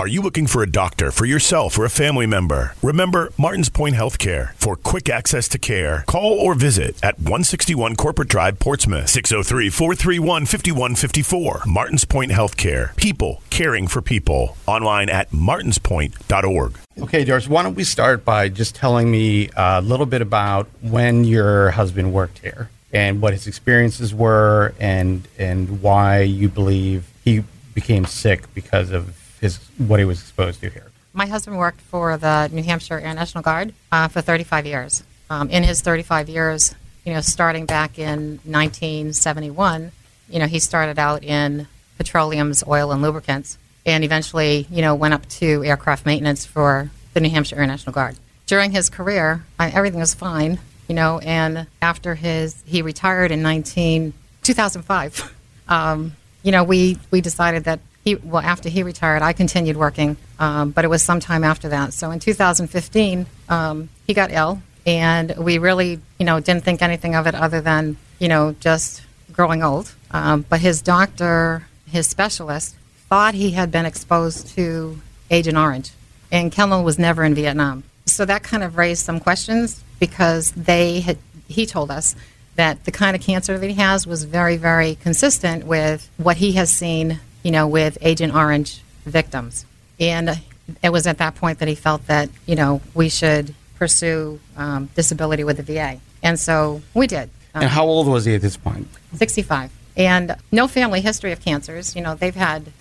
[0.00, 2.72] Are you looking for a doctor for yourself or a family member?
[2.82, 4.54] Remember Martins Point Healthcare.
[4.54, 10.46] For quick access to care, call or visit at 161 Corporate Drive, Portsmouth, 603 431
[10.46, 11.64] 5154.
[11.66, 12.96] Martins Point Healthcare.
[12.96, 14.56] People caring for people.
[14.66, 16.78] Online at martinspoint.org.
[17.02, 21.24] Okay, Doris, why don't we start by just telling me a little bit about when
[21.24, 27.44] your husband worked here and what his experiences were and and why you believe he
[27.74, 30.90] became sick because of his what he was exposed to here.
[31.12, 35.02] My husband worked for the New Hampshire Air National Guard uh, for 35 years.
[35.28, 39.92] Um, in his 35 years, you know, starting back in 1971,
[40.28, 41.66] you know, he started out in
[41.98, 47.20] petroleums, oil, and lubricants, and eventually, you know, went up to aircraft maintenance for the
[47.20, 48.16] New Hampshire Air National Guard.
[48.46, 53.42] During his career, I, everything was fine, you know, and after his he retired in
[53.42, 54.12] 19
[54.42, 55.36] 2005.
[55.68, 60.16] Um, you know, we we decided that he well after he retired, I continued working,
[60.38, 61.92] um, but it was sometime after that.
[61.92, 67.14] So in 2015, um, he got ill, and we really you know didn't think anything
[67.14, 69.94] of it other than you know just growing old.
[70.10, 72.74] Um, but his doctor, his specialist,
[73.08, 75.92] thought he had been exposed to Agent Orange,
[76.32, 77.84] and Kendall was never in Vietnam.
[78.06, 82.16] So that kind of raised some questions because they had he told us
[82.56, 86.52] that the kind of cancer that he has was very, very consistent with what he
[86.52, 89.64] has seen you know, with Agent Orange victims.
[89.98, 90.40] And
[90.82, 94.88] it was at that point that he felt that, you know, we should pursue um,
[94.94, 96.00] disability with the VA.
[96.22, 97.30] And so we did.
[97.54, 98.88] Um, and how old was he at this point?
[99.14, 99.72] 65.
[99.96, 101.96] And no family history of cancers.
[101.96, 102.72] You know, they've had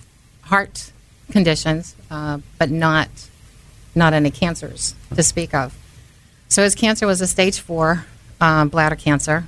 [0.44, 0.92] heart
[1.32, 3.10] conditions, uh, but not
[3.96, 5.76] not any cancers to speak of.
[6.48, 8.06] So his cancer was a stage four
[8.40, 9.46] um, bladder cancer,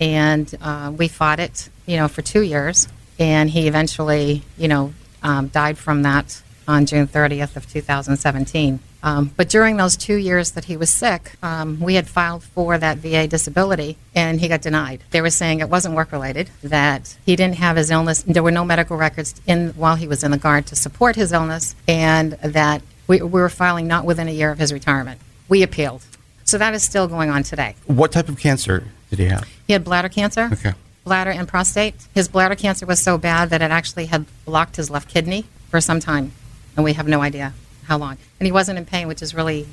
[0.00, 2.88] and uh, we fought it, you know, for two years
[3.18, 8.80] and he eventually, you know, um, died from that on June 30th of 2017.
[9.02, 12.76] Um, but during those two years that he was sick, um, we had filed for
[12.76, 15.04] that VA disability, and he got denied.
[15.10, 18.50] They were saying it wasn't work related, that he didn't have his illness, there were
[18.50, 22.32] no medical records in while he was in the guard to support his illness, and
[22.32, 25.20] that we, we were filing not within a year of his retirement.
[25.48, 26.04] We appealed.
[26.42, 27.76] So that is still going on today.
[27.86, 29.48] What type of cancer did he have?
[29.68, 30.48] He had bladder cancer.
[30.52, 30.74] Okay
[31.06, 31.94] bladder and prostate.
[32.14, 35.80] His bladder cancer was so bad that it actually had blocked his left kidney for
[35.80, 36.32] some time,
[36.74, 38.18] and we have no idea how long.
[38.40, 39.68] And he wasn't in pain, which is really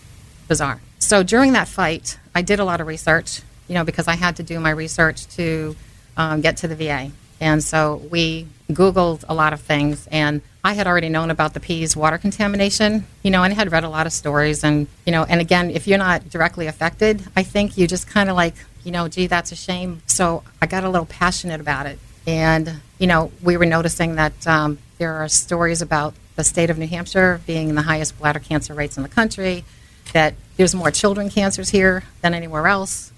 [0.47, 0.79] bizarre.
[0.99, 4.35] So during that fight, I did a lot of research, you know, because I had
[4.35, 5.75] to do my research to
[6.15, 7.11] um, get to the VA.
[7.41, 11.59] And so we Googled a lot of things, and I had already known about the
[11.59, 14.63] Pease water contamination, you know, and I had read a lot of stories.
[14.63, 18.29] And, you know, and again, if you're not directly affected, I think you just kind
[18.29, 20.01] of like you know, gee, that's a shame.
[20.05, 21.99] So I got a little passionate about it.
[22.25, 26.77] And, you know, we were noticing that um, there are stories about the state of
[26.77, 29.65] New Hampshire being the highest bladder cancer rates in the country,
[30.13, 33.11] that there's more children cancers here than anywhere else.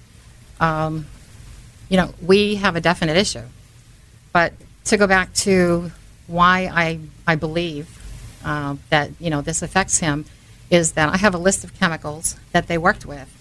[0.60, 1.08] Um,
[1.90, 3.44] you know, we have a definite issue.
[4.34, 4.54] But
[4.86, 5.92] to go back to
[6.28, 7.88] why I, I believe
[8.44, 10.26] uh, that, you know, this affects him
[10.70, 13.32] is that I have a list of chemicals that they worked with.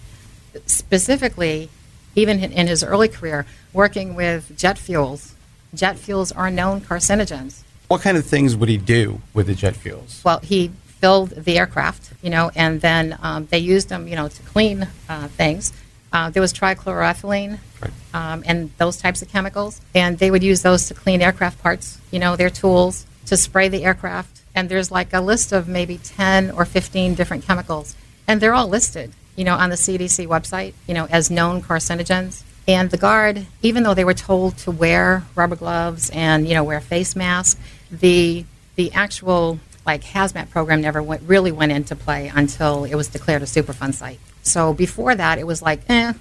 [0.66, 1.70] Specifically,
[2.14, 5.34] even in his early career, working with jet fuels.
[5.74, 7.62] Jet fuels are known carcinogens.
[7.88, 10.22] What kind of things would he do with the jet fuels?
[10.24, 14.28] Well, he filled the aircraft, you know, and then um, they used them, you know,
[14.28, 15.72] to clean uh, things.
[16.12, 17.90] Uh, there was trichloroethylene right.
[18.14, 21.98] um, and those types of chemicals, and they would use those to clean aircraft parts,
[22.10, 24.40] you know, their tools to spray the aircraft.
[24.54, 27.96] And there's like a list of maybe 10 or 15 different chemicals,
[28.28, 32.42] and they're all listed you know, on the CDC website, you know, as known carcinogens.
[32.66, 36.64] And the guard, even though they were told to wear rubber gloves and you know
[36.64, 38.44] wear face masks, the
[38.76, 43.42] the actual like hazmat program never went, really went into play until it was declared
[43.42, 44.18] a Superfund site.
[44.42, 46.14] So before that, it was like, eh,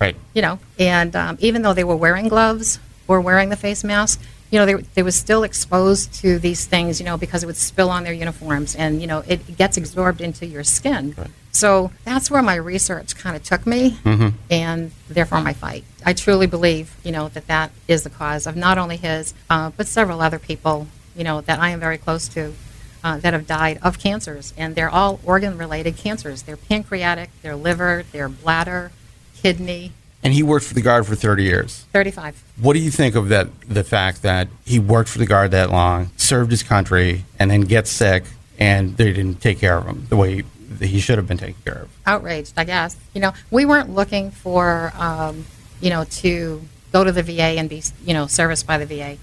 [0.00, 0.58] right, you know.
[0.78, 4.66] And um, even though they were wearing gloves or wearing the face mask, you know,
[4.66, 8.04] they, they were still exposed to these things, you know, because it would spill on
[8.04, 11.14] their uniforms and, you know, it gets absorbed into your skin.
[11.16, 11.30] Right.
[11.52, 14.36] So that's where my research kind of took me mm-hmm.
[14.50, 15.84] and therefore my fight.
[16.04, 19.70] I truly believe, you know, that that is the cause of not only his, uh,
[19.76, 20.86] but several other people,
[21.16, 22.54] you know, that I am very close to.
[23.02, 26.42] Uh, that have died of cancers, and they're all organ related cancers.
[26.42, 28.92] They're pancreatic, their liver, their bladder,
[29.34, 29.92] kidney,
[30.22, 31.86] and he worked for the Guard for 30 years.
[31.92, 32.42] 35.
[32.60, 33.48] What do you think of that?
[33.68, 37.62] The fact that he worked for the Guard that long, served his country, and then
[37.62, 38.24] gets sick,
[38.58, 40.44] and they didn't take care of him the way
[40.78, 41.88] he should have been taken care of.
[42.06, 42.96] Outraged, I guess.
[43.14, 45.44] You know, we weren't looking for, um,
[45.80, 46.62] you know, to
[46.92, 49.16] go to the VA and be, you know, serviced by the VA.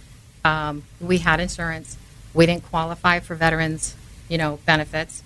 [0.43, 1.97] Um, we had insurance.
[2.33, 3.95] We didn't qualify for veterans
[4.29, 5.23] you know, benefits.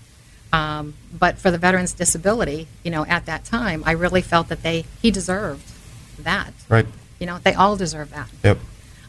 [0.52, 4.62] Um, but for the veteran's disability, you know, at that time, I really felt that
[4.62, 5.72] they he deserved
[6.18, 6.52] that.
[6.68, 6.86] Right.
[7.18, 8.28] You know, they all deserve that.
[8.44, 8.58] Yep.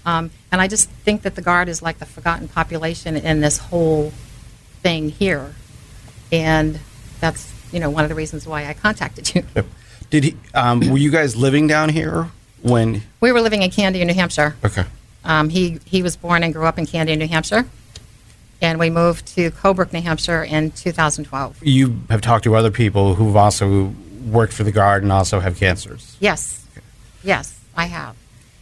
[0.06, 3.58] Um, and I just think that the Guard is like the forgotten population in this
[3.58, 4.12] whole
[4.82, 5.56] thing here.
[6.32, 6.80] And
[7.24, 9.44] that's, you know, one of the reasons why I contacted you.
[9.56, 9.66] Yep.
[10.10, 10.38] Did he?
[10.54, 12.30] Um, were you guys living down here
[12.62, 13.02] when?
[13.22, 14.56] We were living in Candia, New Hampshire.
[14.64, 14.84] Okay.
[15.24, 17.66] Um, he, he was born and grew up in Candia, New Hampshire.
[18.62, 21.64] And we moved to Colebrook, New Hampshire in 2012.
[21.64, 23.94] You have talked to other people who've also
[24.26, 26.16] worked for the Guard and also have cancers.
[26.20, 26.66] Yes,
[27.24, 28.16] yes, I have,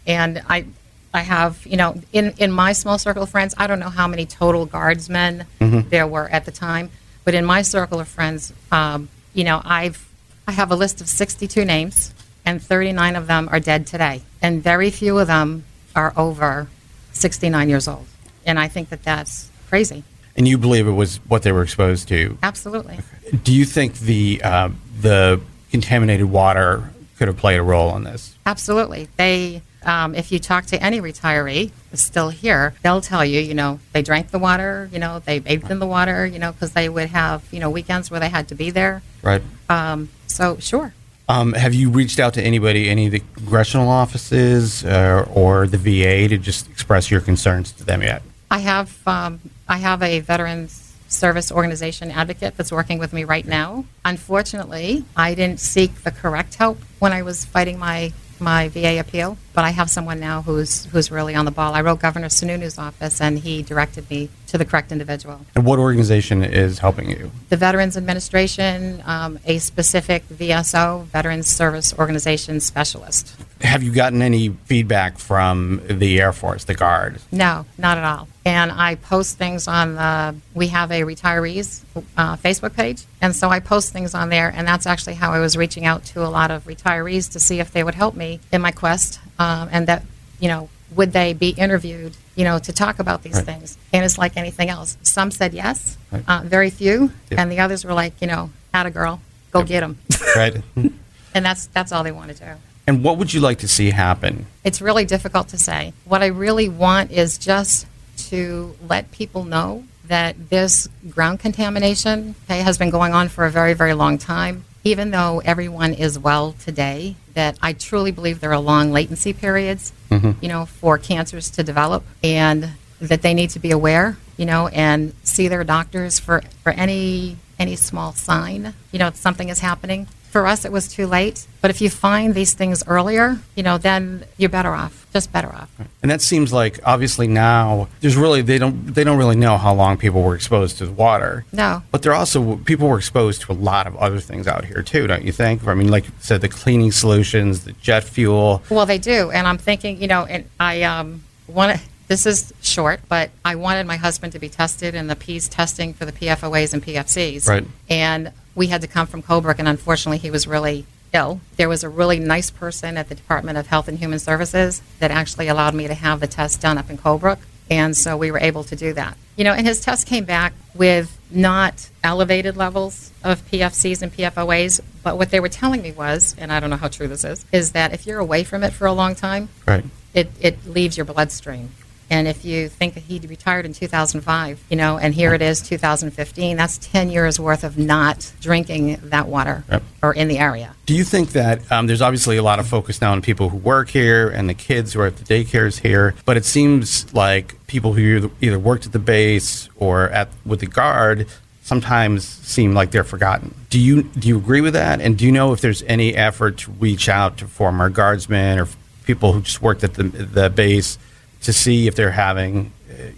[0.07, 0.65] and I,
[1.13, 1.65] I have.
[1.67, 4.65] You know, in in my small circle of friends, I don't know how many total
[4.65, 6.89] guardsmen there were at the time,
[7.23, 10.07] but in my circle of friends, um, you know, I've
[10.47, 12.13] I have a list of 62 names,
[12.45, 15.63] and 39 of them are dead today, and very few of them
[15.95, 16.67] are over
[17.13, 18.05] 69 years old,
[18.45, 20.03] and I think that that's crazy.
[20.35, 22.37] And you believe it was what they were exposed to.
[22.41, 22.99] Absolutely.
[23.43, 24.69] Do you think the uh,
[25.01, 25.41] the
[25.71, 28.35] contaminated water could have played a role in this?
[28.45, 29.07] Absolutely.
[29.17, 33.79] They, um, if you talk to any retiree still here, they'll tell you, you know,
[33.93, 36.87] they drank the water, you know, they bathed in the water, you know, because they
[36.87, 39.01] would have, you know, weekends where they had to be there.
[39.23, 39.41] Right.
[39.69, 40.93] Um, so, sure.
[41.27, 45.77] Um, have you reached out to anybody, any of the congressional offices uh, or the
[45.77, 48.21] VA, to just express your concerns to them yet?
[48.49, 53.45] I have, um, I have a veterans service organization advocate that's working with me right
[53.45, 53.85] now.
[54.03, 59.37] Unfortunately, I didn't seek the correct help when I was fighting my my VA appeal,
[59.53, 61.73] but I have someone now who's who's really on the ball.
[61.73, 65.41] I wrote Governor Sununu's office, and he directed me to the correct individual.
[65.55, 67.31] And what organization is helping you?
[67.49, 73.35] The Veterans Administration, um, a specific VSO, Veterans Service Organization Specialist.
[73.61, 77.19] Have you gotten any feedback from the Air Force, the Guard?
[77.31, 78.27] No, not at all.
[78.43, 81.83] And I post things on the, we have a retirees
[82.17, 83.03] uh, Facebook page.
[83.21, 84.51] And so I post things on there.
[84.55, 87.59] And that's actually how I was reaching out to a lot of retirees to see
[87.59, 89.19] if they would help me in my quest.
[89.37, 90.03] Um, and that,
[90.39, 93.45] you know, would they be interviewed, you know, to talk about these Right.
[93.45, 93.77] things?
[93.93, 94.97] And it's like anything else.
[95.03, 96.23] Some said yes, Right.
[96.27, 97.11] uh, very few.
[97.29, 97.39] Yep.
[97.39, 99.21] And the others were like, you know, had a girl,
[99.51, 99.67] go Yep.
[99.67, 99.97] get them.
[100.35, 100.61] Right.
[101.35, 102.51] and that's, that's all they want to do.
[102.87, 104.47] and what would you like to see happen?
[104.63, 105.93] It's really difficult to say.
[106.05, 107.85] What I really want is just
[108.31, 113.51] to let people know that this ground contamination okay, has been going on for a
[113.51, 114.65] very, very long time.
[114.83, 119.93] Even though everyone is well today, that I truly believe there are long latency periods,
[120.09, 120.31] mm-hmm.
[120.41, 124.67] you know, for cancers to develop, and that they need to be aware, you know,
[124.69, 130.07] and see their doctors for for any any small sign, you know, something is happening.
[130.31, 131.45] For us, it was too late.
[131.59, 135.49] But if you find these things earlier, you know, then you're better off, just better
[135.49, 135.69] off.
[136.01, 139.73] And that seems like obviously now there's really they don't they don't really know how
[139.73, 141.43] long people were exposed to the water.
[141.51, 141.83] No.
[141.91, 145.05] But they're also people were exposed to a lot of other things out here too,
[145.05, 145.67] don't you think?
[145.67, 148.63] I mean, like you said, the cleaning solutions, the jet fuel.
[148.69, 151.83] Well, they do, and I'm thinking, you know, and I um, want to.
[152.07, 155.93] This is short, but I wanted my husband to be tested in the Pease testing
[155.93, 157.47] for the PFOAs and PFCs.
[157.47, 157.65] Right.
[157.89, 161.41] And we had to come from Colebrook, and unfortunately, he was really ill.
[161.57, 165.11] There was a really nice person at the Department of Health and Human Services that
[165.11, 167.39] actually allowed me to have the test done up in Colebrook,
[167.69, 169.17] and so we were able to do that.
[169.37, 174.81] You know, and his test came back with not elevated levels of PFCs and PFOAs,
[175.03, 177.45] but what they were telling me was, and I don't know how true this is,
[177.51, 179.85] is that if you're away from it for a long time, Right.
[180.13, 181.69] it, it leaves your bloodstream.
[182.11, 185.61] And if you think that he retired in 2005, you know, and here it is
[185.61, 189.83] 2015, that's 10 years worth of not drinking that water Yep.
[190.03, 190.75] or in the area.
[190.85, 193.55] Do you think that um, there's obviously a lot of focus now on people who
[193.57, 197.55] work here and the kids who are at the daycares here, but it seems like
[197.67, 201.27] people who either, either worked at the base or at with the guard
[201.63, 203.55] sometimes seem like they're forgotten.
[203.69, 204.99] Do you do you agree with that?
[204.99, 208.67] And do you know if there's any effort to reach out to former guardsmen or
[209.05, 210.97] people who just worked at the the base
[211.41, 212.71] to see if they're having,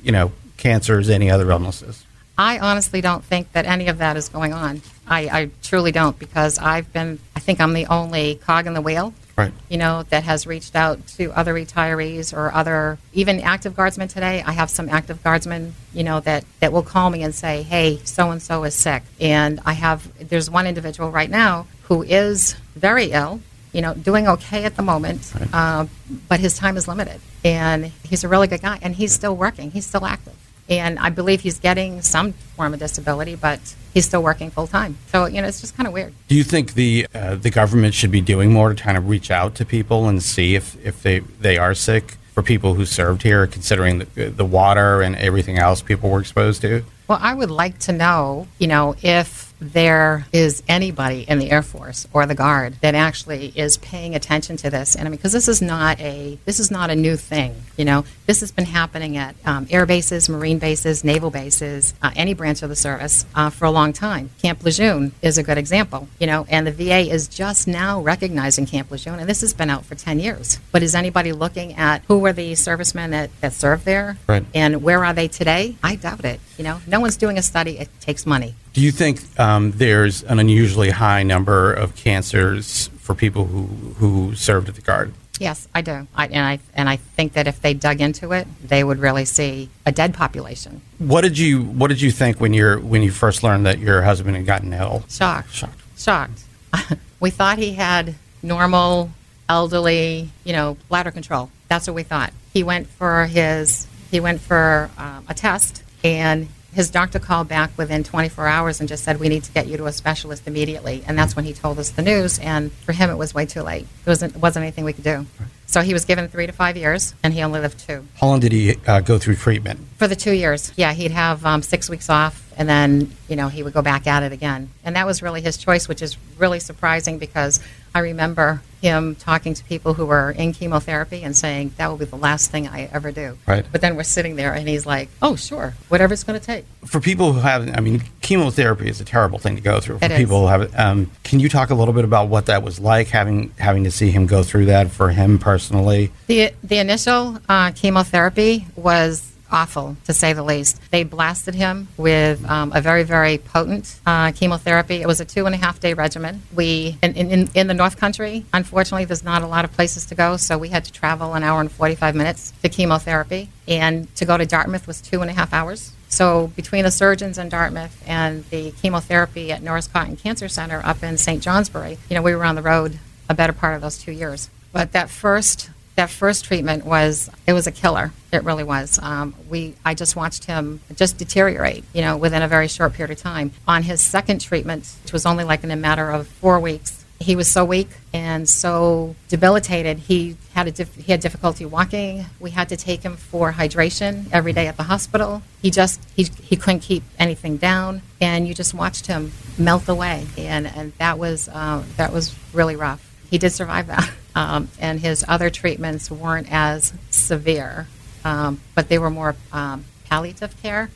[0.04, 2.06] you know, cancers, any other illnesses?
[2.38, 4.82] I honestly don't think that any of that is going on.
[5.08, 8.82] I, I truly don't because I've been, I think I'm the only cog in the
[8.82, 9.52] wheel Right.
[9.68, 14.44] you know, that has reached out to other retirees or other, even active guardsmen today.
[14.46, 18.00] I have some active guardsmen, you know, that, that will call me and say, hey,
[18.04, 19.02] so and so is sick.
[19.20, 23.42] And I have, there's one individual right now who is very ill,
[23.74, 25.86] you know, doing okay at the moment, uh,
[26.30, 27.20] but his time is limited.
[27.44, 30.36] And he's a really good guy, and he's still working, he's still active.
[30.70, 33.60] And I believe he's getting some form of disability, but
[33.94, 34.98] he's still working full time.
[35.08, 36.14] So, you know, it's just kind of weird.
[36.30, 39.30] Do you think the uh, the government should be doing more to kind of reach
[39.30, 43.24] out to people and see if, if they, they are sick for people who served
[43.24, 46.84] here, considering the, the water and everything else people were exposed to?
[47.10, 51.62] Well, I would like to know, you know, if there is anybody in the Air
[51.62, 54.96] Force or the Guard that actually is paying attention to this.
[54.96, 57.56] And I mean, because this is not a this is not a new thing.
[57.78, 62.12] You know, this has been happening at um, air bases, marine bases, naval bases, uh,
[62.16, 64.30] any branch of the service uh, for a long time.
[64.42, 66.08] Camp Lejeune is a good example.
[66.20, 69.70] You know, and the VA is just now recognizing Camp Lejeune, and this has been
[69.70, 70.60] out for ten years.
[70.72, 74.46] But is anybody looking at who were the servicemen that, that served there, Right.
[74.54, 75.76] and where are they today?
[75.84, 76.40] I doubt it.
[76.58, 77.80] You know, no one's doing a study.
[77.80, 78.56] It takes money.
[78.74, 83.66] Do you think um, there's an unusually high number of cancers for people who,
[83.98, 85.14] who served at the Guard?
[85.40, 86.08] Yes, I do.
[86.16, 89.26] I, and I and I think that if they dug into it, they would really
[89.26, 90.82] see a dead population.
[91.00, 94.04] What did you What did you think when you're when you first learned that your
[94.04, 95.04] husband had gotten ill?
[95.10, 95.52] Shocked.
[95.52, 95.82] Shocked.
[95.98, 96.44] Shocked.
[97.20, 99.10] we thought he had normal,
[99.50, 101.50] elderly, you know, bladder control.
[101.68, 102.32] That's what we thought.
[102.54, 107.72] He went for his he went for um, a test, and his doctor called back
[107.78, 111.04] within 24 hours and just said, "We need to get you to a specialist immediately."
[111.08, 112.40] And that's when he told us the news.
[112.40, 113.84] And for him, it was way too late.
[114.06, 115.26] It wasn't wasn't anything we could do.
[115.66, 118.06] So he was given three to five years, and he only lived two.
[118.20, 119.80] How long did he uh, go through treatment?
[119.98, 123.48] For the two years, yeah, he'd have um, six weeks off, and then you know
[123.48, 126.18] he would go back at it again, and that was really his choice, which is
[126.38, 127.60] really surprising because
[127.96, 132.04] I remember him talking to people who were in chemotherapy and saying that will be
[132.06, 133.38] the last thing I ever do.
[133.48, 133.66] Right.
[133.72, 136.66] But then we're sitting there, and he's like, "Oh, sure, whatever it's going to take."
[136.86, 140.00] For people who have, I mean, chemotherapy is a terrible thing to go through.
[140.00, 140.18] For It is.
[140.18, 143.08] people who have, um, can you talk a little bit about what that was like
[143.08, 146.12] having having to see him go through that for him personally?
[146.28, 150.82] The the initial uh, chemotherapy was awful to say the least.
[150.92, 154.96] They blasted him with um, a very very potent uh, chemotherapy.
[154.96, 156.42] It was a two and a half day regimen.
[156.54, 160.16] We in, in in the North Country, unfortunately, there's not a lot of places to
[160.16, 164.14] go, so we had to travel an hour and forty five minutes to chemotherapy, and
[164.16, 165.94] to go to Dartmouth was two and a half hours.
[166.10, 171.02] So between the surgeons in Dartmouth and the chemotherapy at Norris Cotton Cancer Center up
[171.02, 171.42] in St.
[171.42, 174.50] Johnsbury, you know, we were on the road a better part of those two years.
[174.72, 178.12] But that first that first treatment was it was a killer.
[178.32, 179.00] It really was.
[179.00, 183.18] Um, we I just watched him just deteriorate, you know, within a very short period
[183.18, 183.52] of time.
[183.68, 187.36] On his second treatment, which was only like in a matter of four weeks, he
[187.36, 189.98] was so weak and so debilitated.
[189.98, 192.26] He had a dif- he had difficulty walking.
[192.40, 195.42] We had to take him for hydration every day at the hospital.
[195.62, 200.26] He just he, he couldn't keep anything down, and you just watched him melt away,
[200.38, 203.10] and and that was uh, that was really rough.
[203.30, 207.88] He did survive that, um, and his other treatments weren't as severe,
[208.26, 210.90] um, but they were more um, palliative care,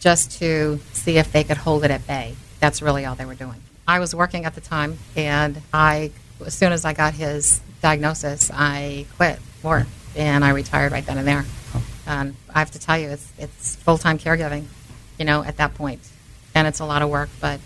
[0.00, 2.34] just to see if they could hold it at bay.
[2.60, 3.60] That's really all they were doing.
[3.86, 6.10] I was working at the time, and I,
[6.44, 11.18] as soon as I got his diagnosis, I quit work and I retired right then
[11.18, 11.44] and there.
[12.06, 14.64] And I have to tell you, it's it's full time caregiving,
[15.18, 16.00] you know, at that point,
[16.54, 17.60] and it's a lot of work, but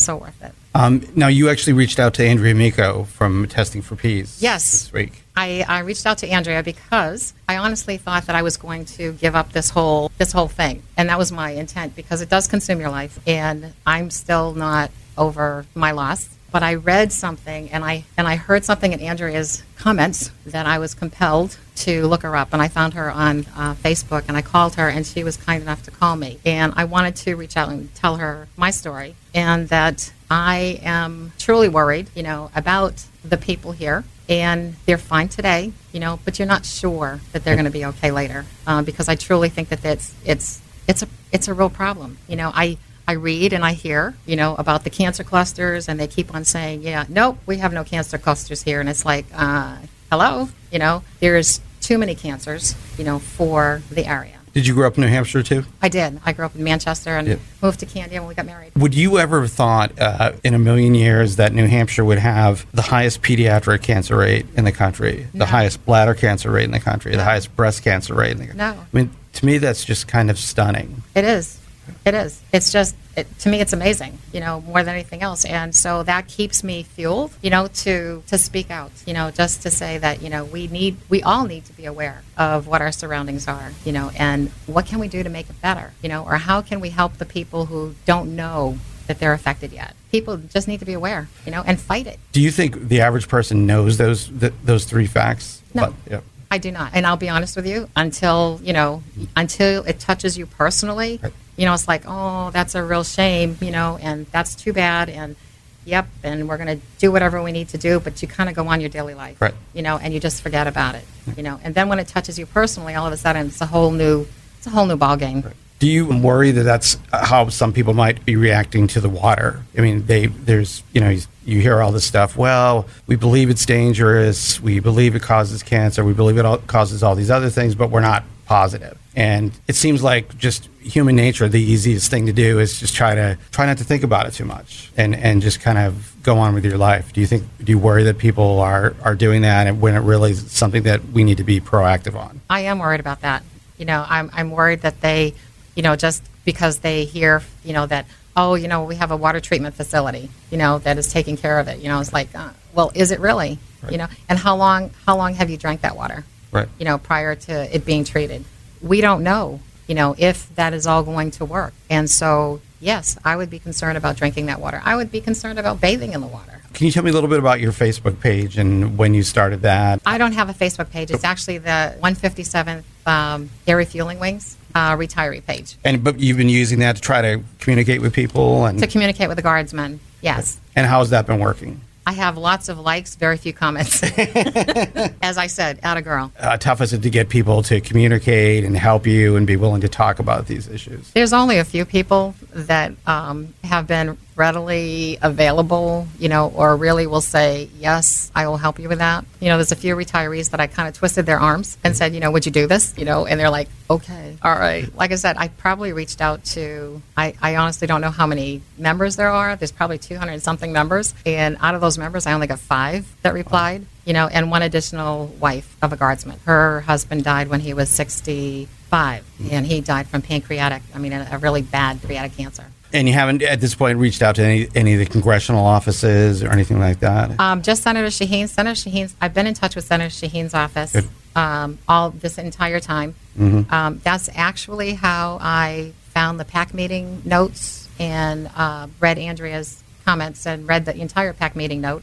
[0.00, 0.52] so worth it.
[0.74, 4.70] Um, now, you actually reached out to Andrea Amico from Testing for Pease Yes.
[4.70, 5.22] this week.
[5.36, 9.12] I, I reached out to Andrea because I honestly thought that I was going to
[9.14, 12.46] give up this whole this whole thing, and that was my intent because it does
[12.46, 16.28] consume your life, and I'm still not over my loss.
[16.52, 20.78] But I read something and I and I heard something in Andrea's comments that I
[20.80, 24.42] was compelled to look her up, and I found her on uh, Facebook, and I
[24.42, 27.56] called her, and she was kind enough to call me, and I wanted to reach
[27.56, 33.04] out and tell her my story, and that I am truly worried, you know, about
[33.24, 37.56] the people here and they're fine today, you know, but you're not sure that they're
[37.56, 41.08] going to be okay later uh, because I truly think that that's it's it's a
[41.32, 42.16] it's a real problem.
[42.28, 45.98] You know, I I read and I hear, you know, about the cancer clusters, and
[45.98, 49.26] they keep on saying, yeah, nope, we have no cancer clusters here, and it's like,
[49.34, 49.78] uh,
[50.12, 54.39] hello, you know, there's too many cancers, you know, for the area.
[54.52, 55.64] Did you grow up in New Hampshire too?
[55.80, 56.20] I did.
[56.24, 57.36] I grew up in Manchester and Yeah.
[57.62, 58.72] moved to Candia when we got married.
[58.76, 62.66] Would you ever have thought uh, in a million years that New Hampshire would have
[62.74, 65.40] the highest pediatric cancer rate in the country, No.
[65.40, 68.46] the highest bladder cancer rate in the country, the highest breast cancer rate in the
[68.46, 68.58] country?
[68.58, 68.72] No.
[68.72, 71.02] I mean, to me, that's just kind of stunning.
[71.14, 71.58] It is.
[72.04, 72.40] It is.
[72.52, 74.18] It's just it, to me, it's amazing.
[74.32, 77.32] You know, more than anything else, and so that keeps me fueled.
[77.42, 78.92] You know, to to speak out.
[79.06, 81.86] You know, just to say that you know we need we all need to be
[81.86, 83.72] aware of what our surroundings are.
[83.84, 85.92] You know, and what can we do to make it better?
[86.02, 89.72] You know, or how can we help the people who don't know that they're affected
[89.72, 89.94] yet?
[90.12, 91.28] People just need to be aware.
[91.44, 92.18] You know, and fight it.
[92.32, 95.62] Do you think the average person knows those th- those three facts?
[95.74, 95.86] No.
[95.86, 96.20] But, yeah.
[96.52, 96.90] I do not.
[96.94, 99.04] And I'll be honest with you, until, you know,
[99.36, 101.32] until it touches you personally, Right.
[101.60, 105.10] You know, it's like, oh, that's a real shame, you know, and that's too bad.
[105.10, 105.36] And
[105.84, 108.56] yep, and we're going to do whatever we need to do, but you kind of
[108.56, 109.52] go on your daily life, Right.
[109.74, 111.32] you know, and you just forget about it, mm-hmm.
[111.38, 111.60] you know.
[111.62, 114.26] And then when it touches you personally, all of a sudden it's a whole new,
[114.56, 115.44] it's a whole new ball game.
[115.80, 119.62] Do you worry that that's how some people might be reacting to the water?
[119.76, 122.36] I mean, they there's you know you hear all this stuff.
[122.36, 124.60] Well, we believe it's dangerous.
[124.60, 126.04] We believe it causes cancer.
[126.04, 128.98] We believe it all, causes all these other things, but we're not positive.
[129.14, 131.48] And it seems like just human nature.
[131.48, 134.32] The easiest thing to do is just try to try not to think about it
[134.32, 137.12] too much, and and just kind of go on with your life.
[137.12, 137.44] Do you think?
[137.62, 140.82] Do you worry that people are are doing that, and when it really is something
[140.82, 142.40] that we need to be proactive on?
[142.50, 143.44] I am worried about that.
[143.78, 145.32] You know, I'm, I'm worried that they,
[145.74, 148.04] you know, just because they hear, you know, that,
[148.36, 151.58] oh, you know, we have a water treatment facility, you know, that is taking care
[151.58, 151.78] of it.
[151.78, 153.58] You know, it's like, uh, well, is it really?
[153.82, 153.92] Right.
[153.92, 156.26] You know, and how long, how long have you drank that water?
[156.52, 156.68] Right.
[156.78, 158.44] You know, prior to it being treated.
[158.82, 161.74] We don't know, you know, if that is all going to work.
[161.88, 164.80] And so, yes, I would be concerned about drinking that water.
[164.84, 166.60] I would be concerned about bathing in the water.
[166.72, 169.62] Can you tell me a little bit about your Facebook page and when you started
[169.62, 170.00] that?
[170.06, 171.10] I don't have a Facebook page.
[171.10, 176.48] It's actually the 157th um, Air Refueling Wings uh, retiree page And but you've been
[176.48, 180.00] using that to try to communicate with people, and to communicate with the guardsmen.
[180.22, 180.60] Yes.
[180.76, 181.80] and how has that been working?
[182.06, 184.02] I have lots of likes, very few comments.
[185.22, 186.32] As I said, out a girl.
[186.38, 189.82] Uh, tough is it to get people to communicate and help you and be willing
[189.82, 191.10] to talk about these issues?
[191.12, 197.06] There's only a few people that um, have been readily available, you know, or really
[197.06, 199.26] will say, yes, I will help you with that.
[199.38, 202.14] You know, there's a few retirees that I kind of twisted their arms and said,
[202.14, 202.96] you know, would you do this?
[202.96, 204.88] You know, and they're like, okay, all right.
[204.96, 208.62] Like I said, I probably reached out to, I, I honestly don't know how many
[208.78, 209.56] members there are.
[209.56, 211.12] There's probably 200 something members.
[211.26, 214.62] And out of those members, I only got five that replied, you know, and one
[214.62, 216.38] additional wife of a guardsman.
[216.46, 221.28] Her husband died when he was 65, and he died from pancreatic, I mean, a,
[221.32, 222.64] a really bad pancreatic cancer.
[222.92, 226.42] And you haven't at this point reached out to any any of the congressional offices
[226.42, 227.38] or anything like that.
[227.38, 228.48] Um, just Senator Shaheen.
[228.48, 229.14] Senator Shaheen's.
[229.20, 231.08] I've been in touch with Senator Shaheen's office Good.
[231.36, 233.14] um, all this entire time.
[233.38, 240.46] Um, that's actually how I found the PAC meeting notes and uh, read Andrea's comments
[240.46, 242.02] and read the entire PAC meeting note.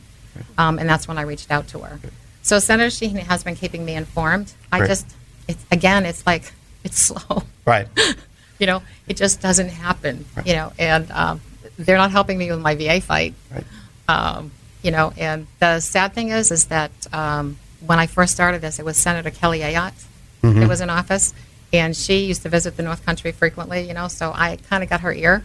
[0.57, 1.99] Um, and that's when I reached out to her.
[2.43, 4.53] So Senator Shaheen has been keeping me informed.
[4.71, 4.87] I Great.
[4.87, 5.07] just,
[5.47, 7.43] it's again, it's like it's slow.
[7.65, 7.87] right.
[8.59, 10.25] You know, it just doesn't happen.
[10.45, 11.41] You know, and um,
[11.77, 13.63] they're not helping me with my VA fight Right.
[14.07, 14.51] um,
[14.83, 18.79] you know, and the sad thing is, is that um, when I first started this,
[18.79, 20.05] it was Senator Kelly Ayotte
[20.43, 20.59] Mm-hmm.
[20.59, 21.33] that was in office,
[21.73, 24.89] and she used to visit the North Country frequently, you know, so I kind of
[24.89, 25.43] got her ear,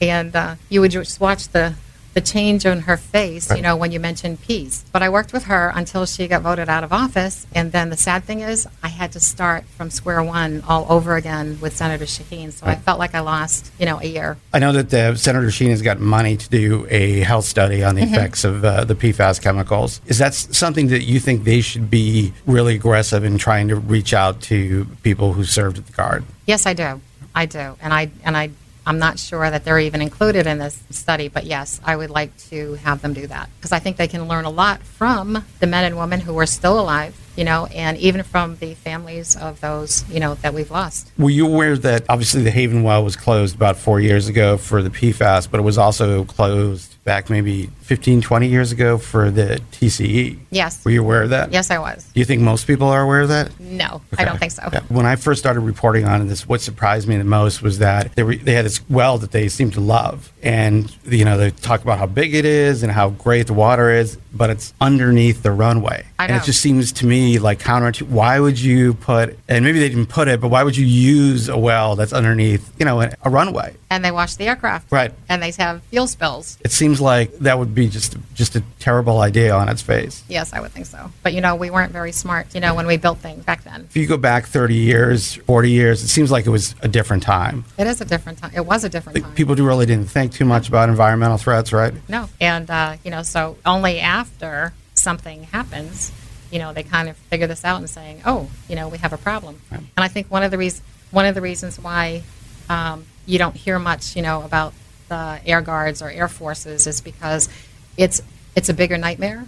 [0.00, 1.74] and uh, you would just watch the
[2.12, 4.84] the change on her face, you know, when you mentioned Pease.
[4.92, 7.96] But I worked with her until she got voted out of office, and then the
[7.96, 12.06] sad thing is, I had to start from square one all over again with Senator
[12.06, 14.36] Shaheen, so I felt like I lost, you know, a year.
[14.52, 17.94] I know that uh, Senator Shaheen has got money to do a health study on
[17.94, 18.14] the Mm-hmm.
[18.14, 20.00] effects of uh, the PFAS chemicals.
[20.06, 24.14] Is that something that you think they should be really aggressive in trying to reach
[24.14, 26.24] out to people who served at the Guard?
[26.46, 27.00] Yes, I do.
[27.34, 28.50] I do, and I and I
[28.86, 32.36] I'm not sure that they're even included in this study, but yes, I would like
[32.48, 35.66] to have them do that because I think they can learn a lot from the
[35.66, 39.62] men and women who are still alive, you know, and even from the families of
[39.62, 41.10] those, you know, that we've lost.
[41.16, 44.82] Were you aware that obviously the Haven well was closed about four years ago for
[44.82, 49.60] the PFAS, but it was also closed back maybe 15, 20 years ago for the
[49.72, 50.38] TCE?
[50.50, 50.84] Yes.
[50.84, 51.50] Were you aware of that?
[51.50, 52.04] Yes, I was.
[52.12, 53.58] Do you think most people are aware of that?
[53.58, 54.68] No, I don't think so.
[54.72, 54.82] Yeah.
[54.88, 58.22] When I first started reporting on this, what surprised me the most was that they,
[58.22, 61.82] were, they had this well that they seemed to love, and you know they talk
[61.82, 65.52] about how big it is and how great the water is, but it's underneath the
[65.52, 68.08] runway, I and it just seems to me like counterintuitive.
[68.08, 69.38] Why would you put?
[69.48, 72.72] And maybe they didn't put it, but why would you use a well that's underneath,
[72.78, 73.74] you know, a, runway?
[73.90, 74.90] And they wash the aircraft.
[74.92, 75.12] Right.
[75.28, 76.58] And they have fuel spills.
[76.64, 80.22] It seems like that would be just just a terrible idea on its face.
[80.28, 81.10] Yes, I would think so.
[81.22, 83.86] But you know, we weren't very smart, you know, when we built things back then.
[83.90, 87.22] If you go back 30 years, 40 years, it seems like it was a different
[87.22, 87.64] time.
[87.78, 88.52] It is a different time.
[88.54, 89.34] It was a different Like, time.
[89.34, 91.92] people do really didn't think too much about environmental threats, right?
[92.08, 92.28] No.
[92.40, 96.12] And, uh, you know, so only after something happens,
[96.50, 99.12] you know, they kind of figure this out and saying, oh, you know, we have
[99.12, 99.60] a problem.
[99.70, 99.80] Right.
[99.80, 102.22] And I think one of the, reas- one of the reasons why
[102.68, 104.72] um, you don't hear much, you know, about
[105.08, 107.48] the air guards or air forces is because
[107.96, 108.20] it's,
[108.56, 109.46] it's a bigger nightmare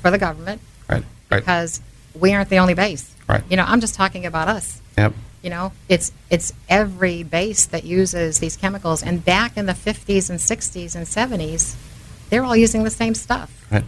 [0.00, 1.04] for the government Right.
[1.30, 1.38] Right.
[1.38, 1.80] because
[2.18, 3.14] we aren't the only base.
[3.28, 3.42] Right.
[3.48, 4.80] You know, I'm just talking about us.
[4.98, 5.14] Yep.
[5.42, 9.02] You know, it's it's every base that uses these chemicals.
[9.02, 11.74] And back in the 50s and 60s and 70s,
[12.30, 13.66] they're all using the same stuff.
[13.70, 13.84] Right.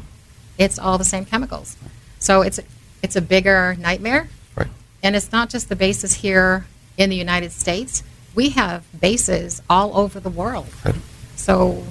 [0.58, 1.76] It's all the same chemicals.
[2.24, 2.58] So it's
[3.02, 4.28] it's a bigger nightmare.
[4.56, 4.68] Right.
[5.02, 6.64] And it's not just the bases here
[6.96, 8.02] in the United States.
[8.34, 10.66] We have bases all over the world.
[10.86, 10.94] Right.
[11.36, 11.84] So,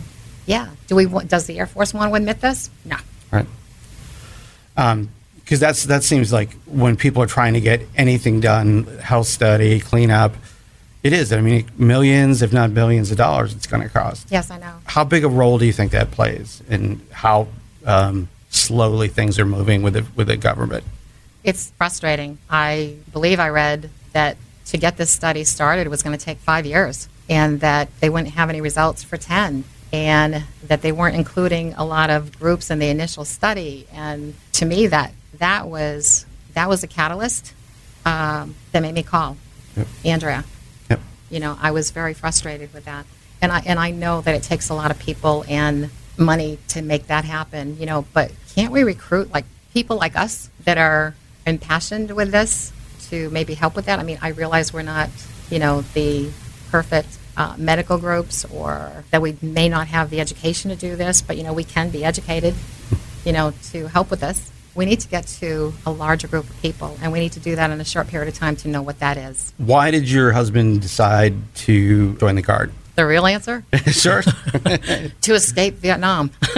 [0.48, 0.70] Yeah.
[0.88, 1.06] Do we?
[1.06, 2.72] want- Does the Air Force want to admit this?
[2.84, 2.98] No.
[3.32, 3.46] Right.
[4.76, 9.80] Because that's that seems like when people are trying to get anything done, health study,
[9.80, 10.34] cleanup,
[11.04, 11.32] it is.
[11.32, 14.28] I mean, millions, if not billions, of dollars it's going to cost.
[14.32, 14.74] Yes, I know.
[14.86, 17.48] How big a role do you think that plays in how
[17.86, 20.84] um, slowly things are moving with the with the government?
[21.44, 22.38] It's frustrating.
[22.50, 24.38] I believe I read that
[24.68, 28.34] to get this study started was going to take five years and that they wouldn't
[28.34, 32.80] have any results for 10 and that they weren't including a lot of groups in
[32.80, 33.86] the initial study.
[33.92, 37.54] And to me, that, that, was, that was a catalyst
[38.06, 39.38] um, that made me call
[39.76, 39.88] Yep.
[40.06, 40.44] Andrea.
[40.90, 41.00] Yep.
[41.30, 43.06] You know, I was very frustrated with that.
[43.42, 46.82] And I, and I know that it takes a lot of people and money to
[46.82, 51.16] make that happen, you know, but can't we recruit like people like us that are
[51.46, 52.72] impassioned with this
[53.10, 54.00] to maybe help with that?
[54.00, 55.10] I mean, I realize we're not,
[55.50, 56.30] you know, the
[56.70, 61.22] perfect uh, medical groups or that we may not have the education to do this,
[61.22, 62.54] but, you know, we can be educated,
[63.26, 64.52] you know, to help with this.
[64.76, 67.56] We need to get to a larger group of people, and we need to do
[67.56, 69.54] that in a short period of time to know what that is.
[69.58, 72.72] Why did your husband decide to join the guard?
[72.96, 73.64] The real answer?
[73.88, 74.22] sure.
[74.22, 76.32] to escape Vietnam.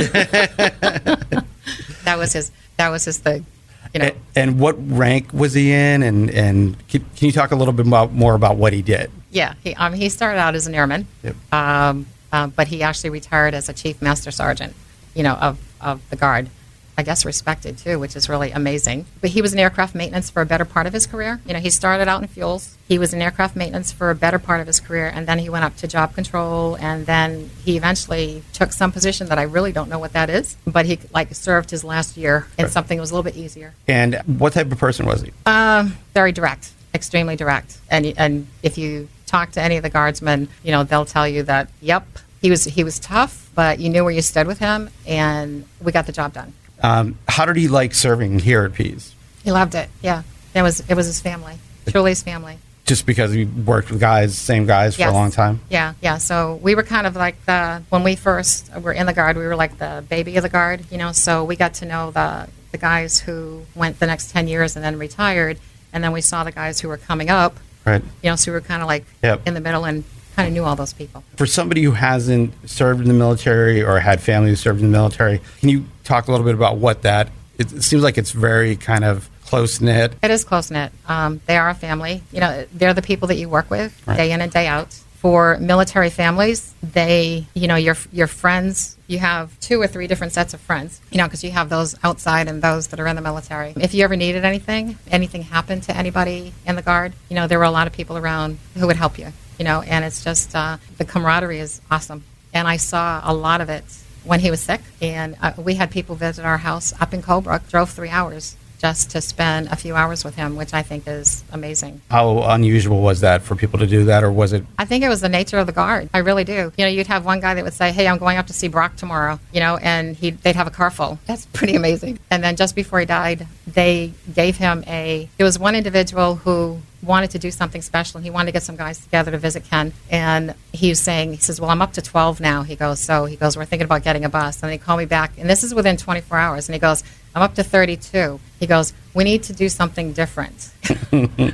[2.03, 2.51] that was his.
[2.77, 3.45] That was his thing.
[3.93, 6.03] You know, A- and what rank was he in?
[6.03, 9.11] And and can, can you talk a little bit about, more about what he did?
[9.31, 9.53] yeah.
[9.63, 11.35] He um, he started out as an airman, Yep.
[11.53, 14.73] um, uh, but he actually retired as a chief master sergeant.
[15.13, 16.49] You know, of of the guard.
[16.97, 19.05] I guess respected too, which is really amazing.
[19.19, 21.41] But he was in aircraft maintenance for a better part of his career.
[21.45, 22.77] You know, he started out in fuels.
[22.87, 25.49] He was in aircraft maintenance for a better part of his career, and then he
[25.49, 29.71] went up to job control, and then he eventually took some position that I really
[29.71, 33.01] don't know what that is, but he like served his last year in something that
[33.01, 33.73] was a little bit easier.
[33.87, 35.31] And what type of person was he?
[35.45, 37.77] Um, very direct, extremely direct.
[37.89, 41.43] And and if you talk to any of the guardsmen, you know they'll tell you
[41.43, 42.07] that yep,
[42.41, 45.91] he was he was tough, but you knew where you stood with him, and we
[45.91, 46.53] got the job done.
[46.85, 49.15] Um, how did he like serving here at Pease?
[49.43, 49.89] He loved it.
[50.01, 51.55] Yeah, it was it was his family,
[51.87, 52.57] truly his family.
[52.85, 55.59] Just because he worked with guys, same guys for a long time?
[55.69, 56.19] Yeah, yeah.
[56.19, 59.45] So we were kind of like the when we first were in the guard, we
[59.47, 61.11] were like the baby of the guard, you know.
[61.11, 64.85] So we got to know the the guys who went the next ten years and
[64.85, 65.57] then retired,
[65.93, 68.03] and then we saw the guys who were coming up, Right.
[68.21, 68.35] you know.
[68.35, 69.47] So we were kind of like Yep.
[69.47, 70.03] in the middle and
[70.35, 71.23] kind of knew all those people.
[71.37, 74.97] For somebody who hasn't served in the military or had family who served in the
[74.97, 77.29] military, can you talk a little bit about what that?
[77.57, 80.13] It, it seems like it's very kind of close knit.
[80.21, 80.91] It is close knit.
[81.07, 82.21] Um, they are a family.
[82.31, 84.17] You know, they're the people that you work with Right.
[84.17, 84.93] day in and day out.
[85.17, 88.95] For military families, they, you know, your your friends.
[89.07, 91.01] You have two or three different sets of friends.
[91.09, 93.73] You know, because you have those outside and those that are in the military.
[93.75, 97.57] If you ever needed anything, anything happened to anybody in the guard, you know, there
[97.57, 99.31] were a lot of people around who would help you.
[99.57, 102.23] You know, and it's just uh, the camaraderie is awesome.
[102.53, 103.83] And I saw a lot of it
[104.23, 104.81] when he was sick.
[105.01, 109.09] And uh, we had people visit our house up in Colebrook, drove three hours just
[109.09, 112.01] to spend a few hours with him, which I think is amazing.
[112.11, 114.63] How unusual was that for people to do that, or was it?
[114.77, 116.07] I think it was the nature of the guard.
[116.13, 116.71] I really do.
[116.77, 118.67] You know, you'd have one guy that would say, "Hey, I'm going up to see
[118.67, 121.17] Brock tomorrow," you know, and he they'd have a car full.
[121.25, 122.19] That's pretty amazing.
[122.29, 125.29] And then just before he died, they gave him a.
[125.37, 128.63] There was one individual who wanted to do something special, and he wanted to get
[128.63, 129.93] some guys together to visit Ken.
[130.11, 133.25] And he was saying, he says, "Well, I'm up to 12 now." He goes, "So
[133.25, 135.63] he goes, we're thinking about getting a bus." And he called me back, and this
[135.63, 136.69] is within 24 hours.
[136.69, 137.03] And he goes,
[137.35, 140.69] "I'm up to 32." He goes, "We need to do something different."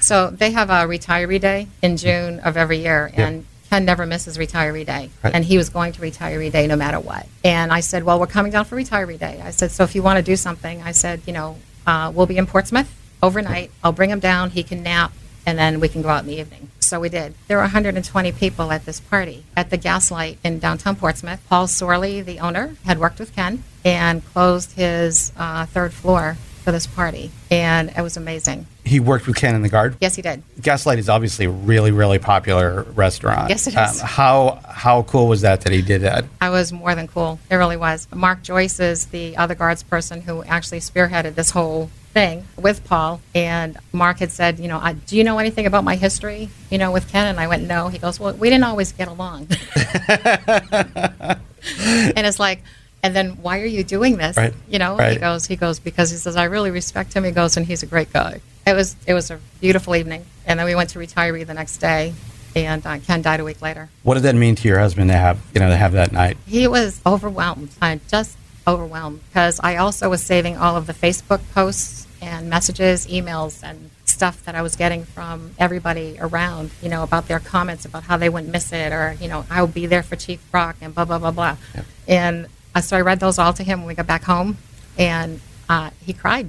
[0.00, 3.26] So they have a retiree day in June of every year, Yeah.
[3.26, 5.34] and Ken never misses retiree day, Right.
[5.34, 7.26] and he was going to retiree day no matter what.
[7.44, 10.02] And I said, "Well, we're coming down for retiree day." I said, "So if you
[10.02, 12.88] want to do something," I said, "You know, uh, we'll be in Portsmouth
[13.22, 13.70] overnight.
[13.82, 14.50] I'll bring him down.
[14.50, 15.10] He can nap."
[15.44, 16.68] And then we can go out in the evening.
[16.78, 17.34] So we did.
[17.48, 21.40] There were 120 people at this party at the Gaslight in downtown Portsmouth.
[21.48, 26.72] Paul Sorley, the owner, had worked with Ken and closed his uh, third floor for
[26.72, 27.30] this party.
[27.50, 28.66] And it was amazing.
[28.84, 29.96] He worked with Ken in the guard.
[30.00, 30.42] Yes, he did.
[30.60, 33.40] Gaslight is obviously a really, really popular restaurant.
[33.42, 34.00] Um, Yes, it is.
[34.00, 36.24] how how cool was that that he did that?
[36.40, 37.38] I was more than cool.
[37.50, 38.08] It really was.
[38.14, 43.20] Mark Joyce is the other guards person who actually spearheaded this whole thing with Paul.
[43.34, 46.78] And Mark had said, you know, I, do you know anything about my history, you
[46.78, 47.26] know, with Ken?
[47.26, 47.88] And I went, no.
[47.88, 49.48] He goes, well, we didn't always get along.
[49.76, 51.38] and
[52.26, 52.62] it's like,
[53.02, 54.36] and then why are you doing this?
[54.36, 54.54] Right.
[54.68, 57.24] You know, he goes, he goes because he says I really respect him.
[57.24, 58.40] He goes, and he's a great guy.
[58.66, 61.78] It was it was a beautiful evening, and then we went to retiree the next
[61.78, 62.14] day,
[62.54, 63.88] and uh, Ken died a week later.
[64.02, 66.36] What did that mean to your husband to have you know to have that night?
[66.46, 67.70] He was overwhelmed.
[67.80, 73.06] I just overwhelmed because I also was saving all of the Facebook posts and messages,
[73.06, 77.84] emails, and stuff that I was getting from everybody around, you know, about their comments
[77.84, 80.76] about how they wouldn't miss it or, you know, I'll be there for Chief Brock
[80.80, 81.56] and blah, blah, blah, blah.
[81.74, 81.84] Yep.
[82.08, 82.46] And
[82.78, 84.56] uh, so I read those all to him when we got back home
[84.96, 86.48] and uh, he cried,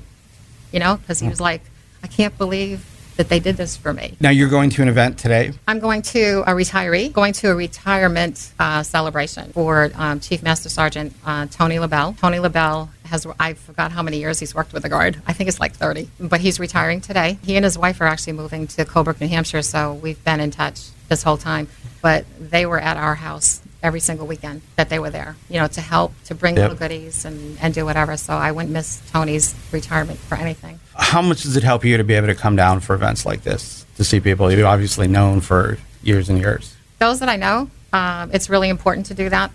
[0.71, 1.61] you know, because he was like,
[2.03, 2.85] I can't believe
[3.17, 4.15] that they did this for me.
[4.21, 5.51] Now you're going to an event today.
[5.67, 10.69] I'm going to a retiree, going to a retirement uh, celebration for um, Chief Master
[10.69, 12.13] Sergeant uh, Tony LaBelle.
[12.13, 15.21] Tony LaBelle has, I forgot how many years he's worked with the Guard.
[15.27, 17.39] I think it's like 30, but he's retiring today.
[17.43, 20.51] He and his wife are actually moving to Colebrook, New Hampshire, so we've been in
[20.51, 21.67] touch this whole time.
[22.01, 25.67] But they were at our house every single weekend that they were there, you know,
[25.67, 26.61] to help, to bring Yep.
[26.71, 28.17] little goodies and, and do whatever.
[28.17, 30.79] So I wouldn't miss Tony's retirement for anything.
[30.95, 33.43] How much does it help you to be able to come down for events like
[33.43, 36.75] this to see people you've obviously known for years and years?
[36.99, 39.51] those that I know, um, it's really important to do that.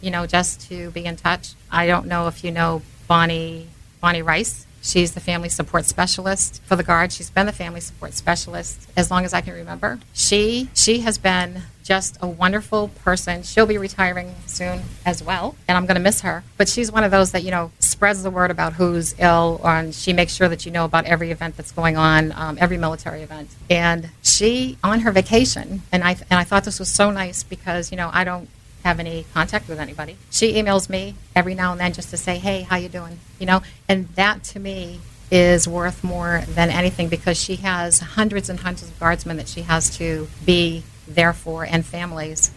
[0.00, 1.54] You know, just to be in touch.
[1.70, 3.68] I don't know if you know Bonnie
[4.00, 4.66] Bonnie Rice.
[4.82, 7.12] She's the family support specialist for the guard.
[7.12, 9.98] She's been the family support specialist as long as I can remember.
[10.12, 13.42] She she has been just a wonderful person.
[13.42, 16.44] She'll be retiring soon as well, and I'm going to miss her.
[16.58, 19.94] But she's one of those that you know spreads the word about who's ill, and
[19.94, 23.22] she makes sure that you know about every event that's going on, um, every military
[23.22, 23.48] event.
[23.70, 27.90] And she on her vacation, and I and I thought this was so nice because
[27.90, 28.50] you know I don't
[28.84, 30.18] have any contact with anybody.
[30.30, 33.46] She emails me every now and then just to say, "Hey, how you doing?" You
[33.46, 38.60] know, and that to me is worth more than anything because she has hundreds and
[38.60, 42.50] hundreds of guardsmen that she has to be there for and families,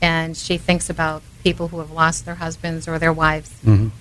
[0.00, 3.50] and she thinks about people who have lost their husbands or their wives,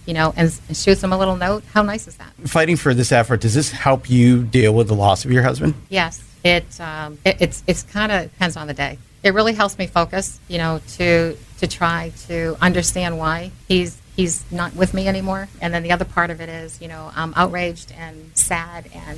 [0.06, 1.64] you know, and, and shoots them a little note.
[1.74, 2.34] How nice is that?
[2.46, 5.76] Fighting for this effort, does this help you deal with the loss of your husband?
[5.90, 8.98] Yes, it, um, it it's it's kind of depends on the day.
[9.24, 14.44] It really helps me focus, you know, to to try to understand why he's he's
[14.52, 15.48] not with me anymore.
[15.62, 19.18] And then the other part of it is, you know, I'm outraged and sad and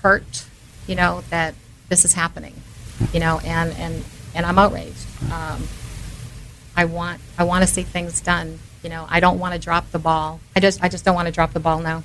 [0.00, 0.46] hurt,
[0.86, 1.54] you know, that
[1.90, 2.54] this is happening,
[3.12, 4.02] you know, and and
[4.34, 5.06] and I'm outraged.
[5.30, 5.68] Um,
[6.74, 8.60] I want I want to see things done.
[8.82, 10.40] You know, I don't want to drop the ball.
[10.54, 12.04] I just I just don't want to drop the ball now.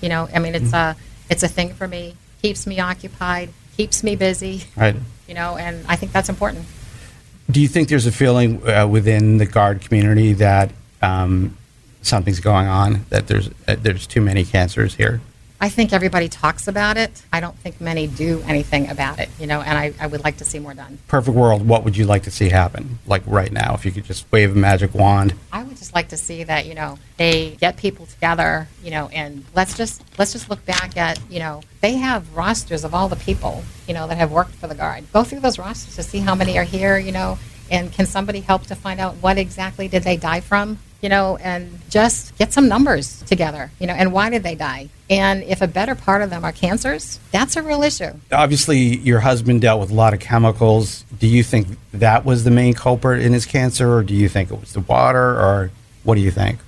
[0.00, 0.96] You know, I mean, it's a
[1.28, 2.16] it's a thing for me.
[2.40, 3.50] Keeps me occupied.
[3.76, 4.62] Keeps me busy.
[4.76, 4.96] Right.
[5.26, 6.66] You know, and I think that's important.
[7.50, 10.70] Do you think there's a feeling uh, within the guard community that
[11.02, 11.56] um,
[12.02, 13.04] something's going on?
[13.10, 15.20] That there's uh, there's too many cancers here?
[15.62, 17.22] I think everybody talks about it.
[17.32, 19.28] I don't think many do anything about it.
[19.38, 20.98] You know, and I, I would like to see more done.
[21.06, 21.68] Perfect world.
[21.68, 22.98] What would you like to see happen?
[23.06, 25.34] Like right now, if you could just wave a magic wand.
[25.52, 29.08] I would just like to see that you know they get people together, you know,
[29.12, 33.08] and let's just let's just look back at you know they have rosters of all
[33.08, 35.04] the people you know that have worked for the guard.
[35.12, 37.38] Go through those rosters to see how many are here, you know,
[37.70, 41.36] and can somebody help to find out what exactly did they die from, you know,
[41.38, 44.88] and just get some numbers together, you know, and why did they die?
[45.10, 48.12] And if a better part of them are cancers, that's a real issue.
[48.30, 51.04] Obviously, your husband dealt with a lot of chemicals.
[51.18, 54.50] Do you think that was the main culprit in his cancer, or do you think
[54.50, 55.70] it was the water, or
[56.04, 56.60] what do you think?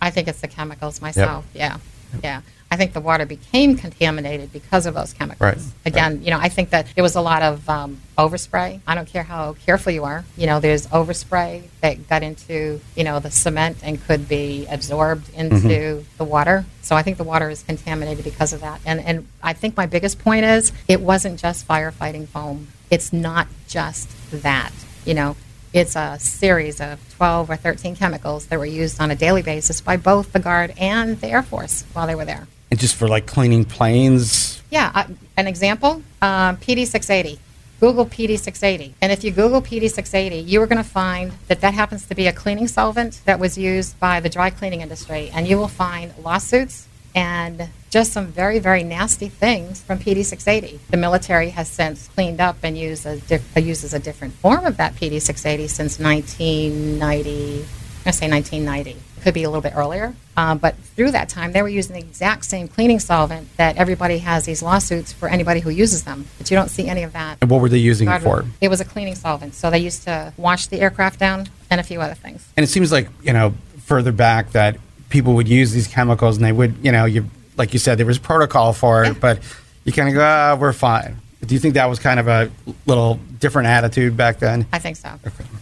[0.00, 1.46] I think it's the chemicals myself.
[1.54, 1.76] Yeah,
[2.24, 2.40] yeah.
[2.72, 5.42] I think the water became contaminated because of those chemicals.
[5.42, 8.80] Right, Again, you know, I think that there was a lot of um, overspray.
[8.86, 10.24] I don't care how careful you are.
[10.38, 15.28] You know, there's overspray that got into you know the cement and could be absorbed
[15.34, 16.64] into the water.
[16.80, 18.80] So I think the water is contaminated because of that.
[18.86, 22.68] And and I think my biggest point is it wasn't just firefighting foam.
[22.90, 24.72] It's not just that.
[25.04, 25.36] You know,
[25.74, 29.82] it's a series of 12 or 13 chemicals that were used on a daily basis
[29.82, 32.46] by both the Guard and the Air Force while they were there.
[32.72, 35.04] And just for like cleaning planes, Yeah, uh,
[35.36, 37.38] an example um, PD 680.
[37.80, 38.94] Google PD 680.
[39.02, 42.14] And if you Google PD 680, you are going to find that that happens to
[42.14, 45.30] be a cleaning solvent that was used by the dry cleaning industry.
[45.34, 50.80] And you will find lawsuits and just some very, very nasty things from PD 680.
[50.88, 54.64] The military has since cleaned up and used a diff- uh, uses a different form
[54.64, 57.00] of that PD 680 since 1990.
[57.02, 57.66] I'm going
[58.06, 58.96] to say 1990.
[59.22, 60.14] Could be a little bit earlier.
[60.36, 64.18] Um, but through that time, they were using the exact same cleaning solvent that everybody
[64.18, 66.26] has these lawsuits for anybody who uses them.
[66.38, 67.38] But you don't see any of that.
[67.40, 68.44] and what were they using it for?
[68.60, 69.54] It was a cleaning solvent.
[69.54, 72.46] So they used to wash the aircraft down and a few other things.
[72.56, 73.54] And it seems like you know
[73.84, 74.76] further back that
[75.08, 78.06] people would use these chemicals, and they would you know you like you said there
[78.06, 79.14] was protocol for it, Yeah.
[79.20, 79.38] but
[79.84, 81.18] you kind of go, ah, we're fine.
[81.46, 82.50] Do you think that was kind of a
[82.86, 84.66] little different attitude back then?
[84.72, 85.10] I think so.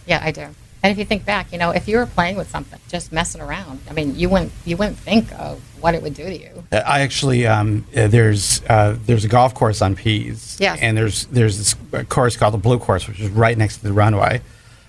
[0.07, 0.47] Yeah, I do.
[0.83, 3.39] And if you think back, you know, if you were playing with something, just messing
[3.39, 6.63] around, I mean, you wouldn't you wouldn't think of what it would do to you.
[6.71, 10.79] Uh, I actually um, uh, there's uh, there's a golf course on Pease, Yes.
[10.81, 11.75] and there's there's this
[12.09, 14.41] course called the Blue Course, which is right next to the runway.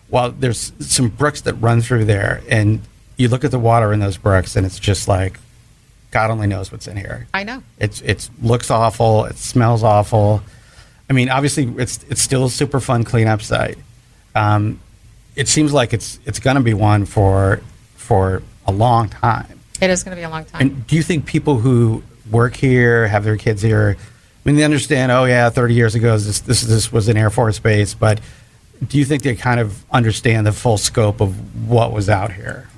[0.08, 2.80] Well, there's some brooks that run through there, and
[3.16, 5.38] you look at the water in those brooks, and it's just like
[6.10, 7.26] God only knows what's in here.
[7.34, 7.62] I know.
[7.78, 9.26] It's it's looks awful.
[9.26, 10.42] It smells awful.
[11.10, 13.76] I mean, obviously, it's it's still a Superfund cleanup site.
[14.34, 14.80] Um,
[15.36, 17.60] it seems like it's it's going to be one for
[17.96, 19.60] for a long time.
[19.80, 20.60] It is going to be a long time.
[20.60, 24.64] And do you think people who work here, have their kids here, I mean, they
[24.64, 25.12] understand?
[25.12, 28.20] Oh, yeah, thirty years ago, this this this was an Air Force base, but
[28.86, 32.68] do you think they kind of understand the full scope of what was out here?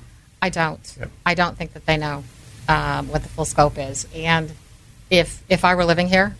[0.41, 0.95] I don't.
[0.99, 1.11] Yep.
[1.25, 2.23] I don't think that they know
[2.69, 4.07] um, what the full scope is.
[4.13, 4.51] And
[5.09, 6.35] if if I were living here,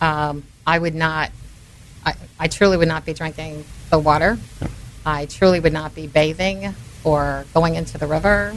[0.00, 1.30] um, I would not.
[2.04, 4.38] I, I truly would not be drinking the water.
[5.04, 8.54] I truly would not be bathing or going into the river.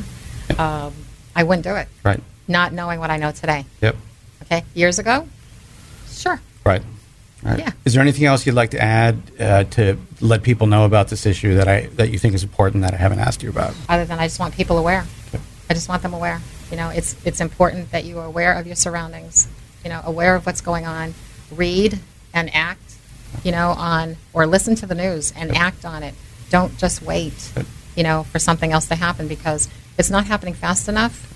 [0.58, 0.94] Um,
[1.36, 2.22] I wouldn't do it, Right.
[2.48, 3.66] not knowing what I know today.
[3.82, 3.96] Yep.
[4.44, 5.28] Okay, years ago,
[6.10, 6.40] sure.
[6.64, 6.82] Right.
[7.44, 7.60] Right.
[7.60, 7.72] Yeah.
[7.84, 11.26] Is there anything else you'd like to add uh, to let people know about this
[11.28, 13.76] issue that I that you think is important that I haven't asked you about?
[13.88, 15.06] Other than I just want people aware.
[15.28, 15.44] Okay.
[15.70, 16.42] I just want them aware.
[16.72, 19.48] You know, it's it's important that you are aware of your surroundings.
[19.84, 21.14] You know, aware of what's going on.
[21.52, 22.00] Read
[22.34, 22.96] and act.
[23.44, 26.16] You know, on or listen to the news and act on it.
[26.50, 27.52] Don't just wait.
[27.96, 31.32] You know, for something else to happen because it's not happening fast enough,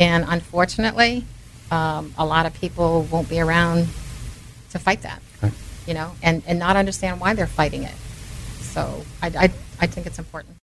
[0.00, 1.24] and unfortunately,
[1.70, 3.86] um, a lot of people won't be around
[4.70, 5.22] to fight that.
[5.42, 5.52] Right.
[5.86, 7.94] You know, and and not understand why they're fighting it.
[8.60, 10.56] So I I, I think it's important.